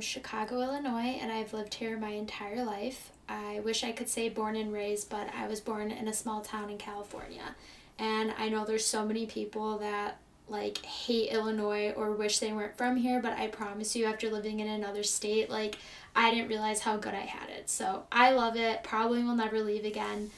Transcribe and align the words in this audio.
Chicago, 0.00 0.60
Illinois, 0.62 1.18
and 1.20 1.30
I've 1.30 1.52
lived 1.52 1.74
here 1.74 1.96
my 1.98 2.10
entire 2.10 2.64
life. 2.64 3.10
I 3.28 3.60
wish 3.60 3.84
I 3.84 3.92
could 3.92 4.08
say 4.08 4.28
born 4.28 4.56
and 4.56 4.72
raised, 4.72 5.10
but 5.10 5.28
I 5.34 5.46
was 5.46 5.60
born 5.60 5.90
in 5.90 6.08
a 6.08 6.12
small 6.12 6.40
town 6.40 6.70
in 6.70 6.78
California. 6.78 7.54
And 7.98 8.32
I 8.38 8.48
know 8.48 8.64
there's 8.64 8.86
so 8.86 9.04
many 9.04 9.26
people 9.26 9.78
that 9.78 10.18
like 10.48 10.78
hate 10.78 11.30
Illinois 11.30 11.92
or 11.94 12.12
wish 12.12 12.38
they 12.38 12.52
weren't 12.52 12.76
from 12.76 12.96
here, 12.96 13.20
but 13.20 13.34
I 13.34 13.48
promise 13.48 13.94
you 13.94 14.06
after 14.06 14.30
living 14.30 14.60
in 14.60 14.68
another 14.68 15.02
state, 15.02 15.50
like 15.50 15.76
I 16.16 16.30
didn't 16.30 16.48
realize 16.48 16.80
how 16.80 16.96
good 16.96 17.14
I 17.14 17.26
had 17.26 17.50
it. 17.50 17.68
So, 17.68 18.04
I 18.10 18.32
love 18.32 18.56
it. 18.56 18.82
Probably 18.82 19.22
will 19.22 19.36
never 19.36 19.60
leave 19.60 19.84
again. 19.84 20.30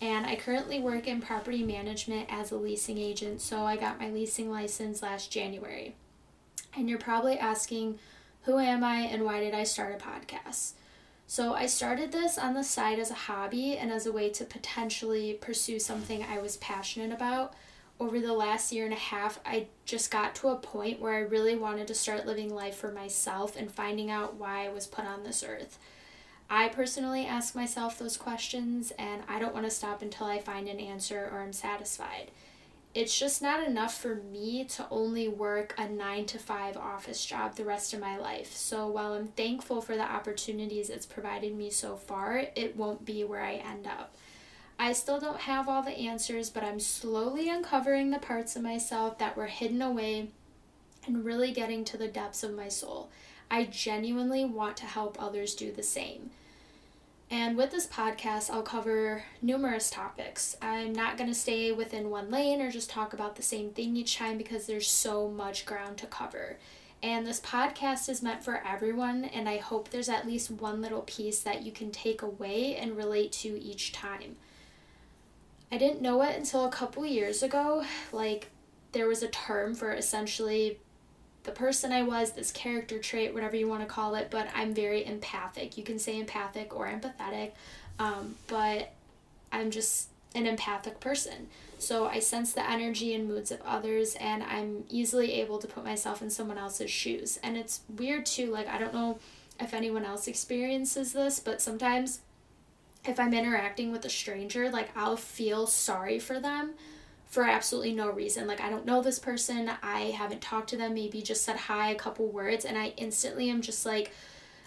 And 0.00 0.26
I 0.26 0.36
currently 0.36 0.78
work 0.78 1.08
in 1.08 1.20
property 1.20 1.62
management 1.64 2.28
as 2.30 2.52
a 2.52 2.56
leasing 2.56 2.98
agent. 2.98 3.40
So, 3.40 3.64
I 3.64 3.76
got 3.76 4.00
my 4.00 4.10
leasing 4.10 4.50
license 4.50 5.02
last 5.02 5.32
January. 5.32 5.94
And 6.76 6.88
you're 6.88 6.98
probably 6.98 7.38
asking, 7.38 7.98
who 8.42 8.58
am 8.58 8.84
I 8.84 8.98
and 9.00 9.24
why 9.24 9.40
did 9.40 9.54
I 9.54 9.64
start 9.64 10.00
a 10.00 10.04
podcast? 10.04 10.72
So, 11.26 11.54
I 11.54 11.66
started 11.66 12.12
this 12.12 12.38
on 12.38 12.54
the 12.54 12.62
side 12.62 13.00
as 13.00 13.10
a 13.10 13.14
hobby 13.14 13.76
and 13.76 13.90
as 13.90 14.06
a 14.06 14.12
way 14.12 14.30
to 14.30 14.44
potentially 14.44 15.34
pursue 15.34 15.80
something 15.80 16.22
I 16.22 16.38
was 16.38 16.56
passionate 16.58 17.12
about. 17.12 17.54
Over 17.98 18.20
the 18.20 18.32
last 18.32 18.72
year 18.72 18.84
and 18.84 18.94
a 18.94 18.96
half, 18.96 19.40
I 19.44 19.66
just 19.86 20.12
got 20.12 20.36
to 20.36 20.50
a 20.50 20.56
point 20.56 21.00
where 21.00 21.14
I 21.14 21.20
really 21.20 21.56
wanted 21.56 21.88
to 21.88 21.94
start 21.94 22.26
living 22.26 22.54
life 22.54 22.76
for 22.76 22.92
myself 22.92 23.56
and 23.56 23.72
finding 23.72 24.08
out 24.08 24.36
why 24.36 24.66
I 24.66 24.72
was 24.72 24.86
put 24.86 25.06
on 25.06 25.24
this 25.24 25.42
earth. 25.42 25.78
I 26.48 26.68
personally 26.68 27.26
ask 27.26 27.56
myself 27.56 27.98
those 27.98 28.16
questions, 28.16 28.92
and 28.96 29.22
I 29.26 29.40
don't 29.40 29.54
want 29.54 29.66
to 29.66 29.70
stop 29.70 30.02
until 30.02 30.28
I 30.28 30.38
find 30.38 30.68
an 30.68 30.78
answer 30.78 31.28
or 31.32 31.40
I'm 31.40 31.52
satisfied 31.52 32.30
it's 32.96 33.18
just 33.18 33.42
not 33.42 33.62
enough 33.62 34.00
for 34.00 34.14
me 34.14 34.64
to 34.64 34.86
only 34.90 35.28
work 35.28 35.74
a 35.76 35.86
nine 35.86 36.24
to 36.24 36.38
five 36.38 36.78
office 36.78 37.26
job 37.26 37.54
the 37.54 37.64
rest 37.64 37.92
of 37.92 38.00
my 38.00 38.16
life. 38.16 38.56
So 38.56 38.86
while 38.86 39.12
I'm 39.12 39.28
thankful 39.28 39.82
for 39.82 39.96
the 39.96 40.10
opportunities 40.10 40.88
it's 40.88 41.04
provided 41.04 41.54
me 41.54 41.68
so 41.68 41.96
far, 41.96 42.44
it 42.54 42.74
won't 42.74 43.04
be 43.04 43.22
where 43.22 43.42
I 43.42 43.56
end 43.56 43.86
up. 43.86 44.16
I 44.78 44.94
still 44.94 45.20
don't 45.20 45.40
have 45.40 45.68
all 45.68 45.82
the 45.82 45.90
answers, 45.90 46.48
but 46.48 46.64
I'm 46.64 46.80
slowly 46.80 47.50
uncovering 47.50 48.10
the 48.10 48.18
parts 48.18 48.56
of 48.56 48.62
myself 48.62 49.18
that 49.18 49.36
were 49.36 49.46
hidden 49.46 49.82
away 49.82 50.30
and 51.06 51.22
really 51.22 51.52
getting 51.52 51.84
to 51.84 51.98
the 51.98 52.08
depths 52.08 52.42
of 52.42 52.54
my 52.54 52.68
soul. 52.68 53.10
I 53.50 53.64
genuinely 53.64 54.46
want 54.46 54.78
to 54.78 54.86
help 54.86 55.22
others 55.22 55.54
do 55.54 55.70
the 55.70 55.82
same. 55.82 56.30
And 57.30 57.56
with 57.56 57.72
this 57.72 57.88
podcast, 57.88 58.50
I'll 58.50 58.62
cover 58.62 59.24
numerous 59.42 59.90
topics. 59.90 60.56
I'm 60.62 60.92
not 60.92 61.16
going 61.16 61.28
to 61.28 61.34
stay 61.34 61.72
within 61.72 62.08
one 62.08 62.30
lane 62.30 62.60
or 62.60 62.70
just 62.70 62.88
talk 62.88 63.12
about 63.12 63.34
the 63.34 63.42
same 63.42 63.70
thing 63.70 63.96
each 63.96 64.16
time 64.16 64.38
because 64.38 64.66
there's 64.66 64.88
so 64.88 65.28
much 65.28 65.66
ground 65.66 65.98
to 65.98 66.06
cover. 66.06 66.58
And 67.02 67.26
this 67.26 67.40
podcast 67.40 68.08
is 68.08 68.22
meant 68.22 68.42
for 68.42 68.62
everyone, 68.66 69.24
and 69.24 69.48
I 69.48 69.58
hope 69.58 69.90
there's 69.90 70.08
at 70.08 70.26
least 70.26 70.50
one 70.50 70.80
little 70.80 71.02
piece 71.02 71.40
that 71.40 71.62
you 71.62 71.72
can 71.72 71.90
take 71.90 72.22
away 72.22 72.76
and 72.76 72.96
relate 72.96 73.32
to 73.32 73.60
each 73.60 73.92
time. 73.92 74.36
I 75.70 75.78
didn't 75.78 76.00
know 76.00 76.22
it 76.22 76.36
until 76.36 76.64
a 76.64 76.70
couple 76.70 77.04
years 77.04 77.42
ago. 77.42 77.84
Like, 78.12 78.50
there 78.92 79.08
was 79.08 79.22
a 79.22 79.28
term 79.28 79.74
for 79.74 79.92
essentially 79.92 80.78
the 81.46 81.52
person 81.52 81.92
I 81.92 82.02
was, 82.02 82.32
this 82.32 82.52
character 82.52 82.98
trait, 82.98 83.32
whatever 83.32 83.56
you 83.56 83.68
want 83.68 83.80
to 83.80 83.86
call 83.86 84.14
it, 84.16 84.28
but 84.30 84.48
I'm 84.54 84.74
very 84.74 85.06
empathic. 85.06 85.78
You 85.78 85.84
can 85.84 85.98
say 85.98 86.18
empathic 86.18 86.76
or 86.76 86.86
empathetic, 86.86 87.52
um, 87.98 88.34
but 88.48 88.92
I'm 89.50 89.70
just 89.70 90.08
an 90.34 90.46
empathic 90.46 91.00
person. 91.00 91.46
So 91.78 92.06
I 92.06 92.18
sense 92.18 92.52
the 92.52 92.68
energy 92.68 93.14
and 93.14 93.28
moods 93.28 93.50
of 93.50 93.60
others, 93.64 94.16
and 94.16 94.42
I'm 94.42 94.84
easily 94.90 95.32
able 95.34 95.58
to 95.58 95.66
put 95.66 95.84
myself 95.84 96.20
in 96.20 96.30
someone 96.30 96.58
else's 96.58 96.90
shoes. 96.90 97.38
And 97.42 97.56
it's 97.56 97.80
weird 97.88 98.26
too, 98.26 98.50
like, 98.50 98.66
I 98.66 98.78
don't 98.78 98.94
know 98.94 99.18
if 99.60 99.72
anyone 99.72 100.04
else 100.04 100.26
experiences 100.26 101.12
this, 101.12 101.38
but 101.38 101.62
sometimes 101.62 102.20
if 103.06 103.20
I'm 103.20 103.32
interacting 103.32 103.92
with 103.92 104.04
a 104.04 104.10
stranger, 104.10 104.68
like, 104.68 104.90
I'll 104.96 105.16
feel 105.16 105.66
sorry 105.66 106.18
for 106.18 106.40
them 106.40 106.74
for 107.26 107.44
absolutely 107.44 107.92
no 107.92 108.10
reason. 108.10 108.46
Like, 108.46 108.60
I 108.60 108.70
don't 108.70 108.86
know 108.86 109.02
this 109.02 109.18
person, 109.18 109.70
I 109.82 110.12
haven't 110.16 110.40
talked 110.40 110.70
to 110.70 110.76
them, 110.76 110.94
maybe 110.94 111.22
just 111.22 111.44
said 111.44 111.56
hi, 111.56 111.90
a 111.90 111.96
couple 111.96 112.28
words, 112.28 112.64
and 112.64 112.78
I 112.78 112.94
instantly 112.96 113.50
am 113.50 113.62
just 113.62 113.84
like, 113.84 114.12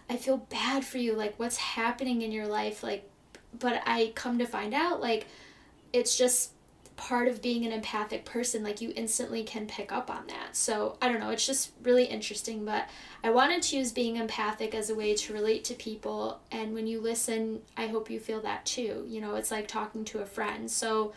I 0.09 0.17
feel 0.17 0.37
bad 0.37 0.83
for 0.83 0.97
you. 0.97 1.13
Like, 1.13 1.35
what's 1.37 1.57
happening 1.57 2.21
in 2.21 2.31
your 2.31 2.47
life? 2.47 2.83
Like, 2.83 3.09
but 3.57 3.81
I 3.85 4.11
come 4.15 4.39
to 4.39 4.45
find 4.45 4.73
out, 4.73 5.01
like, 5.01 5.27
it's 5.93 6.17
just 6.17 6.51
part 6.99 7.29
of 7.29 7.41
being 7.41 7.65
an 7.65 7.71
empathic 7.71 8.25
person. 8.25 8.61
Like 8.61 8.81
you 8.81 8.91
instantly 8.93 9.43
can 9.43 9.67
pick 9.67 9.89
up 9.89 10.11
on 10.11 10.27
that. 10.27 10.55
So 10.55 10.97
i 11.01 11.07
don't 11.07 11.21
know. 11.21 11.29
It's 11.29 11.47
just 11.47 11.71
really 11.81 12.03
interesting 12.03 12.65
but 12.65 12.89
i 13.23 13.29
wanted 13.29 13.61
to 13.63 13.77
use 13.77 13.93
being 13.93 14.17
empathic 14.17 14.75
as 14.75 14.89
a 14.89 14.95
way 14.95 15.15
to 15.15 15.33
relate 15.33 15.63
to 15.65 15.75
people. 15.75 16.41
And 16.51 16.73
when 16.73 16.87
you 16.87 16.99
listen 16.99 17.61
i 17.77 17.87
hope 17.87 18.09
you 18.09 18.19
feel 18.19 18.41
that 18.41 18.65
too. 18.65 19.05
You 19.07 19.21
know 19.21 19.35
it's 19.35 19.49
like 19.49 19.67
talking 19.67 20.03
to 20.05 20.19
a 20.19 20.25
friend. 20.25 20.69
So 20.69 21.13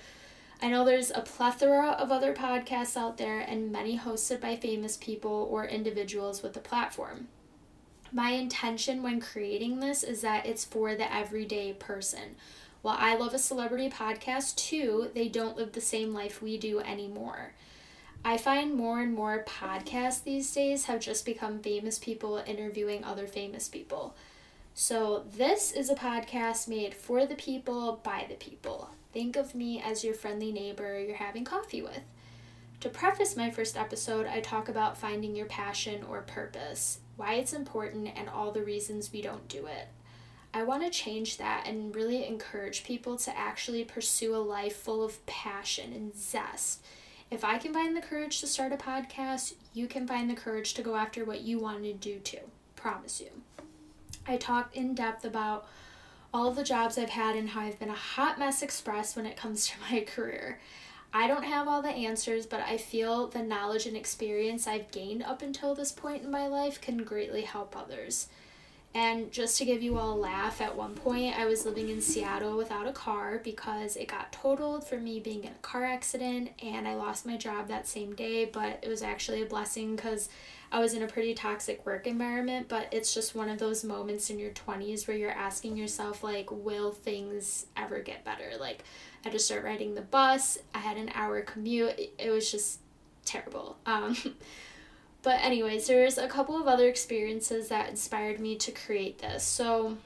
I 0.63 0.69
know 0.69 0.85
there's 0.85 1.11
a 1.11 1.23
plethora 1.23 1.89
of 1.89 2.13
other 2.13 2.33
podcasts 2.33 2.97
out 2.97 3.17
there 3.17 3.41
and 3.41 3.73
many 3.73 3.99
hosted 3.99 4.41
by 4.41 4.55
famous 4.55 4.97
people 4.97 5.49
or 5.51 5.67
individuals 5.67 6.41
with 6.41 6.57
a 6.57 6.61
platform. 6.61 7.27
My 8.13 8.31
intention 8.31 9.03
when 9.03 9.21
creating 9.21 9.81
this 9.81 10.05
is 10.05 10.21
that 10.21 10.47
it's 10.47 10.65
for 10.65 10.95
the 10.95 11.13
everyday 11.13 11.73
person. 11.73 12.37
While 12.81 12.97
I 12.97 13.17
love 13.17 13.35
a 13.35 13.39
celebrity 13.39 13.91
podcast 13.91 14.55
too, 14.55 15.11
they 15.15 15.27
don't 15.27 15.57
live 15.57 15.73
the 15.73 15.81
same 15.81 16.15
life 16.15 16.41
we 16.41 16.57
do 16.59 16.79
anymore. 16.79 17.55
I 18.25 18.39
find 18.39 18.73
more 18.73 19.01
and 19.01 19.13
more 19.13 19.45
podcasts 19.45 20.23
these 20.23 20.53
days 20.53 20.85
have 20.85 21.01
just 21.01 21.27
become 21.27 21.59
famous 21.59 21.99
people 21.99 22.41
interviewing 22.47 23.03
other 23.03 23.27
famous 23.27 23.67
people. 23.67 24.15
So, 24.75 25.25
this 25.37 25.73
is 25.73 25.91
a 25.91 25.97
podcast 25.97 26.69
made 26.69 26.95
for 26.95 27.27
the 27.27 27.35
people, 27.35 28.01
by 28.05 28.27
the 28.29 28.37
people. 28.37 28.91
Think 29.13 29.37
of 29.37 29.55
me 29.55 29.81
as 29.81 30.05
your 30.05 30.15
friendly 30.15 30.53
neighbor 30.53 30.99
you're 30.99 31.17
having 31.17 31.45
coffee 31.45 31.83
with. 31.83 32.01
To 32.81 32.89
preface 32.89 33.37
my 33.37 33.51
first 33.51 33.77
episode, 33.77 34.27
I 34.27 34.41
talk 34.41 34.69
about 34.69 34.97
finding 34.97 35.37
your 35.37 35.47
passion 35.47 36.03
or 36.03 36.23
purpose, 36.23 36.99
why 37.17 37.35
it's 37.35 37.53
important, 37.53 38.09
and 38.17 38.29
all 38.29 38.51
the 38.51 38.65
reasons 38.65 39.13
we 39.13 39.23
don't 39.23 39.47
do 39.49 39.67
it. 39.67 39.89
I 40.55 40.65
want 40.65 40.83
to 40.83 40.91
change 40.91 41.37
that 41.37 41.67
and 41.67 41.95
really 41.95 42.27
encourage 42.27 42.85
people 42.85 43.17
to 43.19 43.39
actually 43.39 43.85
pursue 43.85 44.35
a 44.35 44.39
life 44.39 44.77
full 44.77 45.05
of 45.05 45.25
passion 45.27 45.93
and 45.93 46.15
zest. 46.17 46.83
If 47.31 47.45
I 47.45 47.57
can 47.59 47.73
find 47.73 47.97
the 47.97 48.03
courage 48.03 48.41
to 48.41 48.47
start 48.47 48.73
a 48.73 48.77
podcast, 48.77 49.55
you 49.73 49.87
can 49.87 50.07
find 50.07 50.29
the 50.29 50.35
courage 50.35 50.75
to 50.75 50.83
go 50.83 50.97
after 50.97 51.25
what 51.25 51.41
you 51.41 51.59
want 51.59 51.85
to 51.85 51.93
do 51.93 52.19
too. 52.19 52.51
Promise 52.77 53.21
you. 53.21 53.31
I 54.27 54.37
talked 54.37 54.77
in 54.77 54.95
depth 54.95 55.25
about 55.25 55.67
all 56.33 56.49
of 56.49 56.57
the 56.57 56.65
jobs 56.65 56.97
I've 56.97 57.11
had 57.11 57.37
and 57.37 57.51
how 57.51 57.61
I've 57.61 57.79
been 57.79 57.91
a 57.91 57.95
hot 57.95 58.39
mess 58.39 58.63
express 58.63 59.15
when 59.15 59.27
it 59.27 59.37
comes 59.37 59.67
to 59.69 59.75
my 59.91 60.01
career. 60.01 60.59
I 61.15 61.27
don't 61.27 61.45
have 61.45 61.69
all 61.69 61.83
the 61.83 61.91
answers, 61.91 62.47
but 62.47 62.61
I 62.61 62.79
feel 62.79 63.27
the 63.27 63.43
knowledge 63.43 63.87
and 63.87 63.97
experience 63.97 64.67
I've 64.67 64.91
gained 64.91 65.23
up 65.23 65.43
until 65.43 65.75
this 65.75 65.93
point 65.93 66.23
in 66.23 66.31
my 66.31 66.47
life 66.47 66.81
can 66.81 67.05
greatly 67.05 67.43
help 67.43 67.77
others. 67.77 68.29
And 68.95 69.33
just 69.33 69.57
to 69.59 69.65
give 69.65 69.83
you 69.83 69.99
all 69.99 70.15
a 70.15 70.19
laugh, 70.19 70.61
at 70.61 70.77
one 70.77 70.95
point 70.95 71.39
I 71.39 71.47
was 71.47 71.65
living 71.65 71.89
in 71.89 72.01
Seattle 72.03 72.57
without 72.57 72.87
a 72.87 72.93
car 72.93 73.41
because 73.43 73.97
it 73.97 74.09
got 74.09 74.33
totaled 74.33 74.87
for 74.87 74.97
me 74.99 75.19
being 75.19 75.45
in 75.45 75.53
a 75.53 75.63
car 75.63 75.85
accident 75.85 76.51
and 76.63 76.87
I 76.87 76.95
lost 76.95 77.25
my 77.25 77.39
job 77.39 77.69
that 77.69 77.89
same 77.89 78.15
day, 78.15 78.45
but 78.45 78.81
it 78.83 78.89
was 78.89 79.03
actually 79.03 79.43
a 79.43 79.47
blessing 79.47 79.97
because 79.97 80.29
I 80.73 80.81
was 80.81 80.95
in 80.95 81.03
a 81.03 81.07
pretty 81.07 81.35
toxic 81.35 81.85
work 81.87 82.07
environment, 82.07 82.67
but 82.69 82.89
it's 82.91 83.15
just 83.15 83.35
one 83.35 83.49
of 83.51 83.59
those 83.59 83.85
moments 83.85 84.31
in 84.31 84.39
your 84.39 84.51
20s 84.53 85.07
where 85.07 85.17
you're 85.17 85.31
asking 85.31 85.77
yourself 85.77 86.25
like 86.25 86.51
will 86.51 86.91
things 86.93 87.67
ever 87.77 88.01
get 88.01 88.25
better? 88.25 88.53
Like 88.59 88.83
I 89.25 89.29
had 89.29 89.33
to 89.33 89.39
start 89.39 89.65
riding 89.65 89.95
the 89.95 90.01
bus, 90.01 90.59
I 90.75 90.79
had 90.79 90.97
an 90.97 91.11
hour 91.15 91.43
commute. 91.43 92.01
It 92.19 92.31
was 92.31 92.51
just 92.51 92.81
terrible. 93.25 93.77
Um 93.87 94.17
But, 95.23 95.41
anyways, 95.41 95.87
there's 95.87 96.19
a 96.19 96.27
couple 96.27 96.61
of 96.61 96.67
other 96.67 96.89
experiences 96.89 97.69
that 97.69 97.89
inspired 97.89 98.41
me 98.41 98.57
to 98.57 98.73
create 98.73 99.19
this. 99.19 99.45
So, 99.45 99.97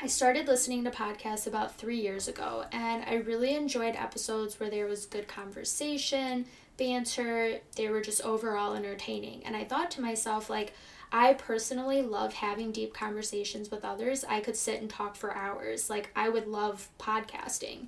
I 0.00 0.06
started 0.06 0.48
listening 0.48 0.84
to 0.84 0.90
podcasts 0.90 1.46
about 1.46 1.76
three 1.76 2.00
years 2.00 2.28
ago, 2.28 2.64
and 2.72 3.04
I 3.04 3.16
really 3.16 3.54
enjoyed 3.54 3.94
episodes 3.94 4.58
where 4.58 4.70
there 4.70 4.86
was 4.86 5.04
good 5.06 5.28
conversation, 5.28 6.46
banter, 6.82 7.60
they 7.76 7.88
were 7.88 8.00
just 8.00 8.22
overall 8.22 8.74
entertaining. 8.74 9.46
And 9.46 9.54
I 9.56 9.62
thought 9.62 9.92
to 9.92 10.00
myself, 10.00 10.50
like, 10.50 10.72
I 11.12 11.34
personally 11.34 12.02
love 12.02 12.34
having 12.34 12.72
deep 12.72 12.92
conversations 12.92 13.70
with 13.70 13.84
others. 13.84 14.24
I 14.28 14.40
could 14.40 14.56
sit 14.56 14.80
and 14.80 14.90
talk 14.90 15.14
for 15.14 15.32
hours. 15.32 15.88
Like, 15.88 16.10
I 16.16 16.28
would 16.28 16.48
love 16.48 16.88
podcasting. 16.98 17.86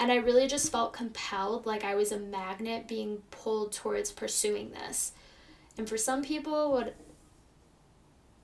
And 0.00 0.10
I 0.10 0.16
really 0.16 0.48
just 0.48 0.72
felt 0.72 0.92
compelled, 0.92 1.64
like 1.64 1.84
I 1.84 1.94
was 1.94 2.10
a 2.10 2.18
magnet 2.18 2.88
being 2.88 3.18
pulled 3.30 3.70
towards 3.72 4.10
pursuing 4.10 4.72
this. 4.72 5.12
And 5.78 5.88
for 5.88 5.96
some 5.96 6.24
people, 6.24 6.72
what 6.72 6.96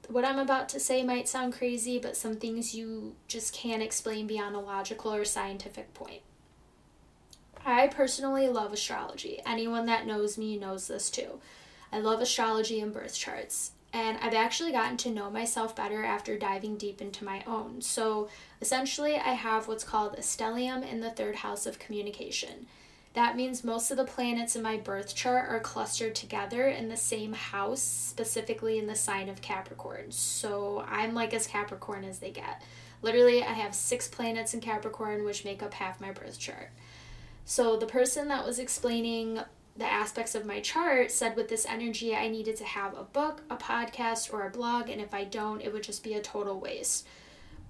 what 0.07 0.25
I'm 0.25 0.39
about 0.39 0.69
to 0.71 0.81
say 0.81 1.03
might 1.03 1.29
sound 1.29 1.53
crazy, 1.53 1.99
but 1.99 2.17
some 2.17 2.37
things 2.37 2.75
you 2.75 3.15
just 3.29 3.53
can't 3.53 3.83
explain 3.83 4.27
beyond 4.27 4.55
a 4.55 4.61
logical 4.61 5.13
or 5.13 5.25
scientific 5.25 5.95
point. 5.95 6.23
I 7.65 7.89
personally 7.89 8.49
love 8.49 8.73
astrology. 8.73 9.41
Anyone 9.47 9.87
that 9.87 10.07
knows 10.07 10.39
me 10.39 10.57
knows 10.57 10.89
this 10.89 11.11
too. 11.11 11.41
I 11.93 11.99
love 11.99 12.21
astrology 12.21 12.81
and 12.81 12.93
birth 12.93 13.15
charts. 13.15 13.73
And 13.93 14.19
I've 14.23 14.35
actually 14.35 14.71
gotten 14.71 14.97
to 14.99 15.11
know 15.11 15.31
myself 15.31 15.75
better 15.75 16.05
after 16.05 16.39
diving 16.39 16.77
deep 16.77 17.01
into 17.01 17.25
my 17.25 17.43
own. 17.47 17.81
So 17.81 18.29
essentially, 18.61 19.17
I 19.17 19.33
have 19.33 19.67
what's 19.67 19.83
called 19.83 20.15
a 20.15 20.21
stellium 20.21 20.89
in 20.89 21.01
the 21.01 21.11
third 21.11 21.37
house 21.37 21.67
of 21.67 21.81
communication. 21.81 22.67
That 23.15 23.37
means 23.37 23.65
most 23.65 23.91
of 23.91 23.97
the 23.97 24.05
planets 24.05 24.55
in 24.55 24.63
my 24.63 24.77
birth 24.77 25.17
chart 25.17 25.51
are 25.51 25.59
clustered 25.59 26.15
together 26.15 26.69
in 26.69 26.89
the 26.89 26.97
same 26.97 27.33
house, 27.33 27.83
specifically 27.83 28.79
in 28.79 28.87
the 28.87 28.95
sign 28.95 29.29
of 29.29 29.43
Capricorn. 29.43 30.13
So 30.13 30.85
I'm 30.89 31.13
like 31.13 31.35
as 31.35 31.49
Capricorn 31.49 32.05
as 32.05 32.21
they 32.21 32.31
get. 32.31 32.63
Literally, 33.03 33.43
I 33.43 33.55
have 33.55 33.75
six 33.75 34.07
planets 34.07 34.55
in 34.55 34.61
Capricorn, 34.61 35.25
which 35.25 35.45
make 35.45 35.63
up 35.63 35.75
half 35.75 36.01
my 36.01 36.13
birth 36.13 36.39
chart. 36.39 36.71
So 37.51 37.77
the 37.77 37.85
person 37.85 38.29
that 38.29 38.47
was 38.47 38.61
explaining 38.61 39.41
the 39.77 39.85
aspects 39.85 40.37
of 40.37 40.47
my 40.47 40.61
chart 40.61 41.11
said 41.11 41.35
with 41.35 41.49
this 41.49 41.67
energy, 41.67 42.15
I 42.15 42.29
needed 42.29 42.55
to 42.59 42.65
have 42.65 42.97
a 42.97 43.03
book, 43.03 43.43
a 43.51 43.57
podcast, 43.57 44.33
or 44.33 44.47
a 44.47 44.51
blog, 44.51 44.89
and 44.89 45.01
if 45.01 45.13
I 45.13 45.25
don't, 45.25 45.61
it 45.61 45.73
would 45.73 45.83
just 45.83 46.05
be 46.05 46.15
a 46.15 46.23
total 46.23 46.61
waste. 46.61 47.09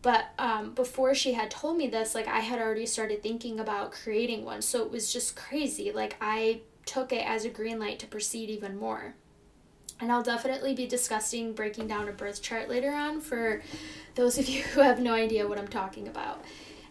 But 0.03 0.27
um, 0.39 0.75
before 0.75 1.15
she 1.15 1.33
had 1.33 1.51
told 1.51 1.79
me 1.79 1.87
this, 1.87 2.15
like 2.15 2.29
I 2.29 2.41
had 2.41 2.61
already 2.61 2.85
started 2.85 3.23
thinking 3.23 3.59
about 3.59 3.91
creating 3.91 4.45
one. 4.45 4.61
So 4.61 4.83
it 4.83 4.91
was 4.91 5.11
just 5.11 5.35
crazy. 5.35 5.93
Like 5.93 6.15
I 6.21 6.61
took 6.85 7.11
it 7.11 7.27
as 7.27 7.47
a 7.47 7.49
green 7.49 7.79
light 7.79 7.99
to 8.01 8.07
proceed 8.07 8.51
even 8.51 8.79
more. 8.79 9.15
And 9.99 10.13
I'll 10.13 10.23
definitely 10.23 10.75
be 10.75 10.87
discussing 10.87 11.55
breaking 11.55 11.87
down 11.87 12.07
a 12.07 12.13
birth 12.13 12.43
chart 12.43 12.69
later 12.69 12.93
on 12.93 13.23
for 13.23 13.63
those 14.15 14.37
of 14.37 14.47
you 14.47 14.63
who 14.75 14.83
have 14.83 15.01
no 15.01 15.15
idea 15.15 15.49
what 15.49 15.59
I'm 15.59 15.69
talking 15.69 16.07
about. 16.07 16.45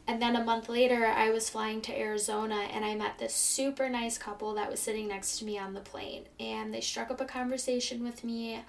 And 0.10 0.22
then 0.22 0.36
a 0.36 0.44
month 0.44 0.70
later, 0.70 1.06
I 1.06 1.30
was 1.30 1.50
flying 1.50 1.82
to 1.82 1.98
Arizona 1.98 2.68
and 2.74 2.84
I 2.84 2.96
met 2.96 3.20
this 3.20 3.36
super 3.36 3.88
nice 3.90 4.18
couple 4.18 4.54
that 4.56 4.70
was 4.70 4.80
sitting 4.80 5.08
next 5.08 5.40
to 5.40 5.46
me 5.46 5.58
on 5.58 5.74
the 5.74 5.80
plane. 5.82 6.26
And 6.40 6.74
they 6.74 6.82
struck 6.82 7.12
up 7.12 7.22
a 7.22 7.26
conversation 7.26 8.04
with 8.04 8.24
me 8.24 8.62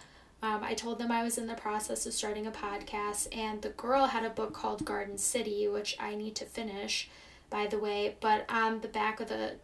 um, 0.43 0.63
I 0.63 0.75
told 0.75 0.99
them 0.99 1.13
I 1.13 1.23
was 1.23 1.37
in 1.37 1.47
the 1.47 1.55
process 1.55 2.07
of 2.07 2.15
starting 2.15 2.47
a 2.47 2.51
podcast, 2.51 3.29
and 3.37 3.61
the 3.61 3.69
girl 3.71 4.07
had 4.07 4.25
a 4.25 4.31
book 4.31 4.55
called 4.55 4.85
Garden 4.87 5.19
City, 5.19 5.69
which 5.69 5.97
I 6.01 6.15
need 6.15 6.35
to 6.37 6.47
finish, 6.47 7.11
by 7.51 7.67
the 7.67 7.79
way. 7.79 8.17
But 8.21 8.47
on 8.49 8.81
the 8.81 8.89
back 8.89 9.21
of 9.21 9.29
the 9.29 9.57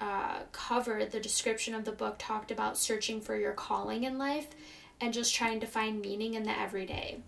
uh, 0.00 0.40
cover, 0.50 1.04
the 1.04 1.20
description 1.20 1.74
of 1.74 1.84
the 1.84 1.92
book 1.92 2.16
talked 2.18 2.50
about 2.50 2.76
searching 2.76 3.20
for 3.20 3.36
your 3.36 3.52
calling 3.52 4.02
in 4.02 4.18
life 4.18 4.48
and 5.00 5.14
just 5.14 5.32
trying 5.32 5.60
to 5.60 5.66
find 5.66 6.00
meaning 6.00 6.34
in 6.34 6.42
the 6.42 6.58
everyday. 6.58 7.20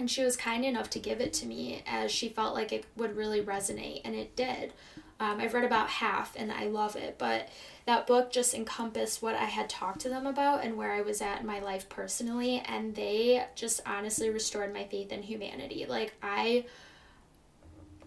And 0.00 0.10
she 0.10 0.24
was 0.24 0.34
kind 0.34 0.64
enough 0.64 0.88
to 0.90 0.98
give 0.98 1.20
it 1.20 1.34
to 1.34 1.46
me 1.46 1.82
as 1.86 2.10
she 2.10 2.30
felt 2.30 2.54
like 2.54 2.72
it 2.72 2.86
would 2.96 3.18
really 3.18 3.42
resonate, 3.42 4.00
and 4.02 4.14
it 4.14 4.34
did. 4.34 4.72
Um, 5.20 5.38
I've 5.38 5.52
read 5.52 5.64
about 5.64 5.90
half 5.90 6.34
and 6.38 6.50
I 6.50 6.64
love 6.64 6.96
it, 6.96 7.16
but 7.18 7.50
that 7.84 8.06
book 8.06 8.32
just 8.32 8.54
encompassed 8.54 9.20
what 9.20 9.34
I 9.34 9.44
had 9.44 9.68
talked 9.68 10.00
to 10.00 10.08
them 10.08 10.26
about 10.26 10.64
and 10.64 10.78
where 10.78 10.92
I 10.92 11.02
was 11.02 11.20
at 11.20 11.42
in 11.42 11.46
my 11.46 11.60
life 11.60 11.90
personally, 11.90 12.62
and 12.64 12.94
they 12.94 13.44
just 13.54 13.82
honestly 13.84 14.30
restored 14.30 14.72
my 14.72 14.84
faith 14.84 15.12
in 15.12 15.22
humanity. 15.22 15.84
Like, 15.86 16.14
I 16.22 16.64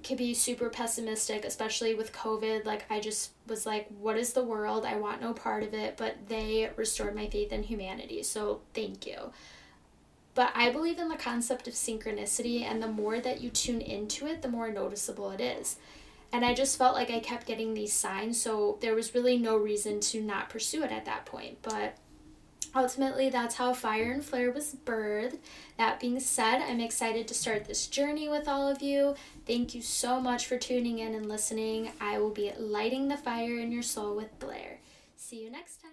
could 0.03 0.17
be 0.17 0.33
super 0.33 0.69
pessimistic, 0.69 1.45
especially 1.45 1.93
with 1.93 2.11
COVID. 2.11 2.65
Like, 2.65 2.85
I 2.89 3.01
just 3.01 3.33
was 3.45 3.67
like, 3.67 3.87
what 3.99 4.17
is 4.17 4.33
the 4.33 4.43
world? 4.43 4.83
I 4.83 4.95
want 4.95 5.21
no 5.21 5.33
part 5.33 5.61
of 5.61 5.75
it, 5.75 5.95
but 5.95 6.27
they 6.27 6.71
restored 6.75 7.13
my 7.13 7.27
faith 7.27 7.53
in 7.53 7.61
humanity. 7.61 8.23
So, 8.23 8.61
thank 8.73 9.05
you. 9.05 9.31
But 10.35 10.51
I 10.55 10.71
believe 10.71 10.97
in 10.97 11.09
the 11.09 11.15
concept 11.15 11.67
of 11.67 11.73
synchronicity, 11.73 12.63
and 12.63 12.81
the 12.81 12.87
more 12.87 13.19
that 13.19 13.41
you 13.41 13.49
tune 13.49 13.81
into 13.81 14.25
it, 14.25 14.41
the 14.41 14.47
more 14.47 14.71
noticeable 14.71 15.29
it 15.31 15.41
is. 15.41 15.77
And 16.31 16.43
I 16.43 16.55
just 16.55 16.77
felt 16.77 16.95
like 16.95 17.11
I 17.11 17.19
kept 17.19 17.45
getting 17.45 17.73
these 17.73 17.93
signs, 17.93 18.41
so 18.41 18.79
there 18.81 18.95
was 18.95 19.13
really 19.13 19.37
no 19.37 19.55
reason 19.55 19.99
to 19.99 20.21
not 20.21 20.49
pursue 20.49 20.83
it 20.83 20.91
at 20.91 21.05
that 21.05 21.25
point. 21.25 21.59
But 21.61 21.95
ultimately, 22.75 23.29
that's 23.29 23.55
how 23.55 23.73
Fire 23.73 24.11
and 24.11 24.25
Flare 24.25 24.51
was 24.51 24.75
birthed. 24.83 25.37
That 25.77 25.99
being 25.99 26.19
said, 26.19 26.63
I'm 26.63 26.79
excited 26.79 27.27
to 27.27 27.35
start 27.35 27.65
this 27.65 27.85
journey 27.85 28.27
with 28.27 28.47
all 28.47 28.67
of 28.67 28.81
you. 28.81 29.13
Thank 29.45 29.75
you 29.75 29.83
so 29.83 30.19
much 30.19 30.47
for 30.47 30.57
tuning 30.57 30.97
in 30.97 31.13
and 31.13 31.29
listening. 31.29 31.91
I 32.01 32.17
will 32.17 32.31
be 32.31 32.51
lighting 32.57 33.07
the 33.07 33.17
fire 33.17 33.59
in 33.59 33.71
your 33.71 33.83
soul 33.83 34.15
with 34.15 34.39
Blair. 34.39 34.79
See 35.15 35.43
you 35.43 35.51
next 35.51 35.83
time. 35.83 35.92